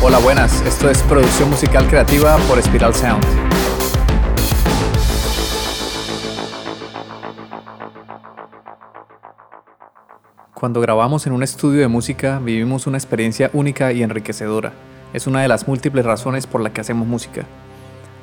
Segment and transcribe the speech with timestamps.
[0.00, 0.62] Hola, buenas.
[0.62, 3.24] Esto es producción musical creativa por Spiral Sound.
[10.54, 14.72] Cuando grabamos en un estudio de música vivimos una experiencia única y enriquecedora.
[15.12, 17.42] Es una de las múltiples razones por la que hacemos música.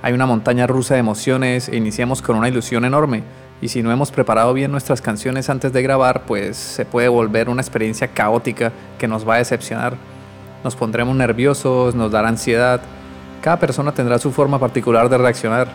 [0.01, 3.23] Hay una montaña rusa de emociones e iniciamos con una ilusión enorme,
[3.61, 7.49] y si no hemos preparado bien nuestras canciones antes de grabar, pues se puede volver
[7.49, 9.97] una experiencia caótica que nos va a decepcionar
[10.65, 12.81] nos pondremos nerviosos, nos dará ansiedad.
[13.39, 15.67] Cada persona tendrá su forma particular de reaccionar,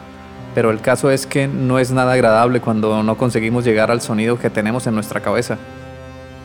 [0.52, 4.36] pero el caso es que no es nada agradable cuando no conseguimos llegar al sonido
[4.36, 5.58] que tenemos en nuestra cabeza.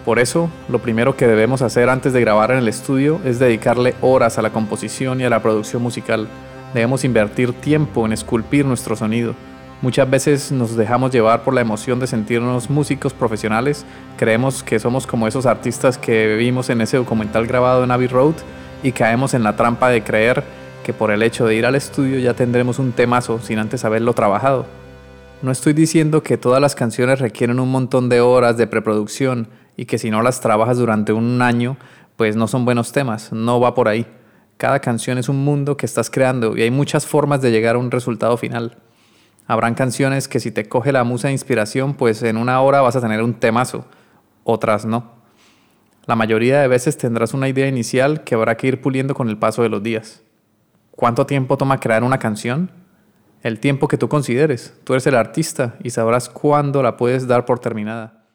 [0.06, 3.96] Por eso, lo primero que debemos hacer antes de grabar en el estudio es dedicarle
[4.02, 6.28] horas a la composición y a la producción musical.
[6.76, 9.34] Debemos invertir tiempo en esculpir nuestro sonido.
[9.86, 13.86] Muchas veces nos dejamos llevar por la emoción de sentirnos músicos profesionales,
[14.18, 18.34] creemos que somos como esos artistas que vimos en ese documental grabado en Abbey Road
[18.82, 20.44] y caemos en la trampa de creer
[20.84, 24.14] que por el hecho de ir al estudio ya tendremos un temazo sin antes haberlo
[24.14, 24.66] trabajado.
[25.44, 29.86] No estoy diciendo que todas las canciones requieren un montón de horas de preproducción y
[29.86, 31.78] que si no las trabajas durante un año,
[32.18, 34.08] pues no son buenos temas, no va por ahí.
[34.58, 37.78] Cada canción es un mundo que estás creando y hay muchas formas de llegar a
[37.78, 38.78] un resultado final.
[39.48, 42.96] Habrán canciones que si te coge la musa de inspiración, pues en una hora vas
[42.96, 43.86] a tener un temazo,
[44.44, 45.14] otras no.
[46.08, 49.38] La mayoría de veces tendrás una idea inicial que habrá que ir puliendo con el
[49.38, 50.24] paso de los días.
[50.92, 52.72] ¿Cuánto tiempo toma crear una canción?
[53.44, 54.74] El tiempo que tú consideres.
[54.84, 58.26] Tú eres el artista y sabrás cuándo la puedes dar por terminada.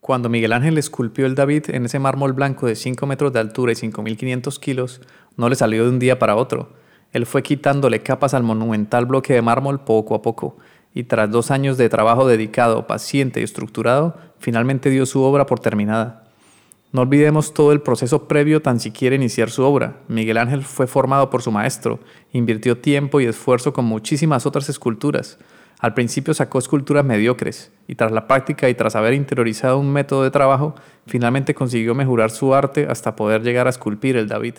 [0.00, 3.72] Cuando Miguel Ángel esculpió el David en ese mármol blanco de 5 metros de altura
[3.72, 5.00] y 5.500 kilos,
[5.36, 6.70] no le salió de un día para otro
[7.12, 10.56] él fue quitándole capas al monumental bloque de mármol poco a poco,
[10.94, 15.60] y tras dos años de trabajo dedicado, paciente y estructurado, finalmente dio su obra por
[15.60, 16.24] terminada.
[16.92, 19.98] No olvidemos todo el proceso previo tan siquiera iniciar su obra.
[20.08, 22.00] Miguel Ángel fue formado por su maestro,
[22.32, 25.38] invirtió tiempo y esfuerzo con muchísimas otras esculturas.
[25.78, 30.22] Al principio sacó esculturas mediocres, y tras la práctica y tras haber interiorizado un método
[30.22, 30.74] de trabajo,
[31.06, 34.54] finalmente consiguió mejorar su arte hasta poder llegar a esculpir el David.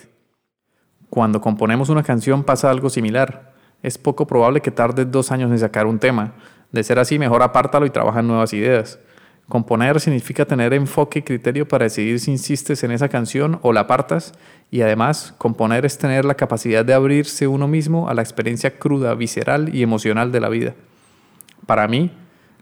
[1.10, 3.54] Cuando componemos una canción pasa algo similar.
[3.82, 6.34] Es poco probable que tardes dos años en sacar un tema.
[6.72, 8.98] De ser así, mejor apártalo y trabaja en nuevas ideas.
[9.48, 13.80] Componer significa tener enfoque y criterio para decidir si insistes en esa canción o la
[13.80, 14.34] apartas,
[14.70, 19.14] y además, componer es tener la capacidad de abrirse uno mismo a la experiencia cruda,
[19.14, 20.74] visceral y emocional de la vida.
[21.64, 22.10] Para mí,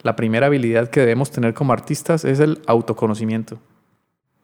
[0.03, 3.59] la primera habilidad que debemos tener como artistas es el autoconocimiento.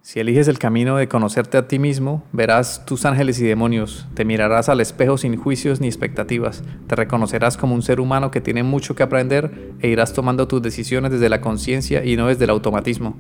[0.05, 4.25] Si eliges el camino de conocerte a ti mismo, verás tus ángeles y demonios, te
[4.25, 8.65] mirarás al espejo sin juicios ni expectativas, te reconocerás como un ser humano que tiene
[8.65, 12.51] mucho que aprender e irás tomando tus decisiones desde la conciencia y no desde el
[12.51, 13.17] automatismo.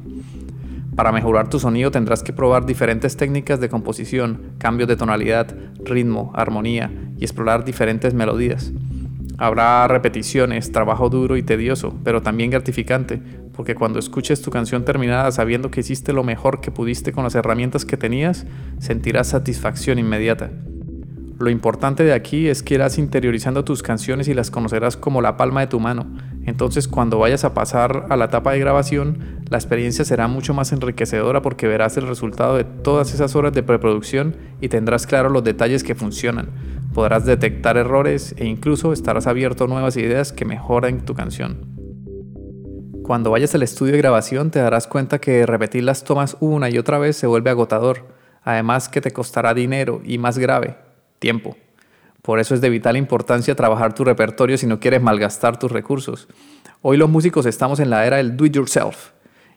[0.96, 6.32] Para mejorar tu sonido tendrás que probar diferentes técnicas de composición, cambios de tonalidad, ritmo,
[6.34, 8.72] armonía y explorar diferentes melodías.
[9.42, 13.20] Habrá repeticiones, trabajo duro y tedioso, pero también gratificante,
[13.52, 17.34] porque cuando escuches tu canción terminada sabiendo que hiciste lo mejor que pudiste con las
[17.34, 18.46] herramientas que tenías,
[18.78, 20.50] sentirás satisfacción inmediata.
[21.40, 25.36] Lo importante de aquí es que irás interiorizando tus canciones y las conocerás como la
[25.36, 26.06] palma de tu mano.
[26.44, 30.72] Entonces cuando vayas a pasar a la etapa de grabación, la experiencia será mucho más
[30.72, 35.44] enriquecedora porque verás el resultado de todas esas horas de preproducción y tendrás claro los
[35.44, 36.50] detalles que funcionan.
[36.94, 41.72] Podrás detectar errores e incluso estarás abierto a nuevas ideas que mejoren tu canción.
[43.02, 46.78] Cuando vayas al estudio de grabación te darás cuenta que repetir las tomas una y
[46.78, 48.06] otra vez se vuelve agotador,
[48.42, 50.76] además que te costará dinero y más grave,
[51.18, 51.56] tiempo.
[52.22, 56.28] Por eso es de vital importancia trabajar tu repertorio si no quieres malgastar tus recursos.
[56.80, 59.10] Hoy los músicos estamos en la era del do it yourself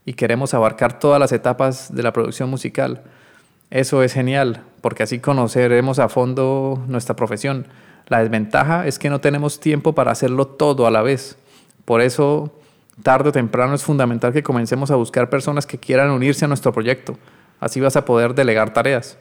[0.05, 3.03] y queremos abarcar todas las etapas de la producción musical.
[3.69, 7.67] Eso es genial, porque así conoceremos a fondo nuestra profesión.
[8.07, 11.37] La desventaja es que no tenemos tiempo para hacerlo todo a la vez.
[11.85, 12.51] Por eso
[13.03, 16.71] Tarde o temprano es fundamental que comencemos a buscar personas que quieran unirse a nuestro
[16.71, 17.17] proyecto.
[17.59, 19.17] Así vas a poder delegar tareas.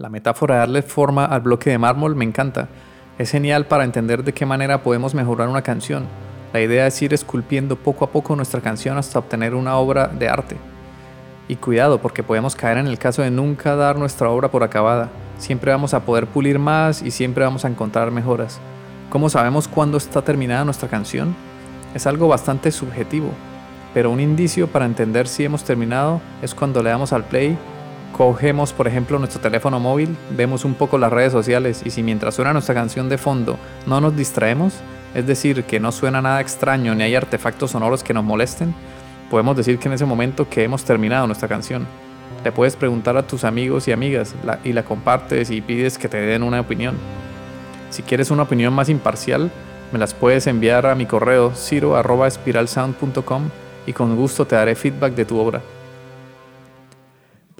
[0.00, 2.68] La metáfora de darle forma al bloque de mármol me encanta.
[3.18, 6.04] Es genial para entender de qué manera podemos mejorar una canción.
[6.54, 10.26] La idea es ir esculpiendo poco a poco nuestra canción hasta obtener una obra de
[10.26, 10.56] arte.
[11.48, 15.10] Y cuidado, porque podemos caer en el caso de nunca dar nuestra obra por acabada.
[15.36, 18.58] Siempre vamos a poder pulir más y siempre vamos a encontrar mejoras.
[19.10, 21.36] ¿Cómo sabemos cuándo está terminada nuestra canción?
[21.94, 23.28] Es algo bastante subjetivo,
[23.92, 27.58] pero un indicio para entender si hemos terminado es cuando le damos al play,
[28.16, 32.34] cogemos por ejemplo nuestro teléfono móvil, vemos un poco las redes sociales y si mientras
[32.34, 34.74] suena nuestra canción de fondo no nos distraemos,
[35.14, 38.74] es decir, que no suena nada extraño ni hay artefactos sonoros que nos molesten,
[39.30, 41.86] podemos decir que en ese momento que hemos terminado nuestra canción.
[42.44, 44.34] Le puedes preguntar a tus amigos y amigas
[44.64, 46.96] y la compartes y pides que te den una opinión.
[47.90, 49.50] Si quieres una opinión más imparcial,
[49.92, 53.50] me las puedes enviar a mi correo ciro.espiralsound.com
[53.86, 55.60] y con gusto te daré feedback de tu obra.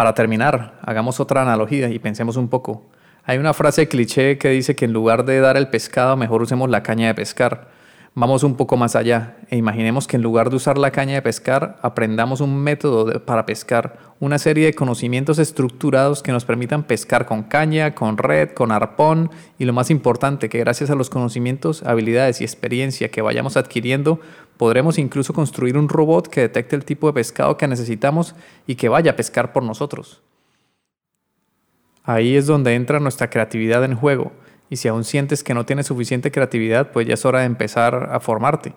[0.00, 2.86] Para terminar, hagamos otra analogía y pensemos un poco.
[3.22, 6.70] Hay una frase cliché que dice que en lugar de dar el pescado, mejor usemos
[6.70, 7.68] la caña de pescar.
[8.14, 11.22] Vamos un poco más allá e imaginemos que en lugar de usar la caña de
[11.22, 17.26] pescar, aprendamos un método para pescar, una serie de conocimientos estructurados que nos permitan pescar
[17.26, 21.82] con caña, con red, con arpón y lo más importante, que gracias a los conocimientos,
[21.82, 24.18] habilidades y experiencia que vayamos adquiriendo,
[24.60, 28.34] podremos incluso construir un robot que detecte el tipo de pescado que necesitamos
[28.66, 30.20] y que vaya a pescar por nosotros.
[32.04, 34.32] Ahí es donde entra nuestra creatividad en juego
[34.68, 38.10] y si aún sientes que no tienes suficiente creatividad, pues ya es hora de empezar
[38.12, 38.74] a formarte.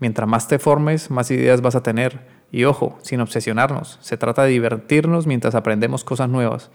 [0.00, 2.26] Mientras más te formes, más ideas vas a tener.
[2.50, 6.72] Y ojo, sin obsesionarnos, se trata de divertirnos mientras aprendemos cosas nuevas.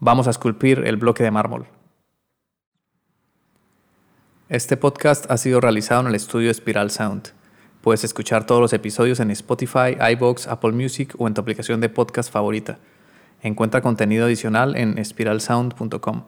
[0.00, 1.68] Vamos a esculpir el bloque de mármol.
[4.48, 7.41] Este podcast ha sido realizado en el estudio Spiral Sound.
[7.82, 11.88] Puedes escuchar todos los episodios en Spotify, iBox, Apple Music o en tu aplicación de
[11.88, 12.78] podcast favorita.
[13.42, 16.22] Encuentra contenido adicional en spiralsound.com.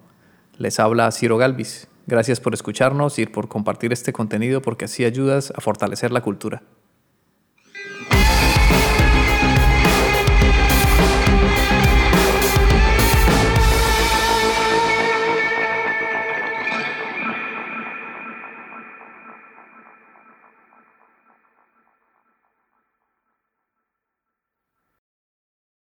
[0.58, 1.86] Les habla Ciro Galvis.
[2.08, 6.64] Gracias por escucharnos y por compartir este contenido porque así ayudas a fortalecer la cultura.